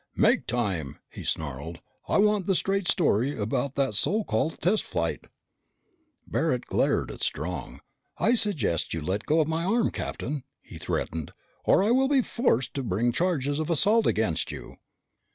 [0.15, 1.79] "Make time!" he snarled.
[2.09, 5.25] "I want the straight story about that so called test flight!"
[6.25, 7.81] Barret glared at Strong.
[8.17, 11.33] "I suggest that you let go of my arm, Captain," he threatened,
[11.65, 14.77] "or I will be forced to bring charges of assault against you!"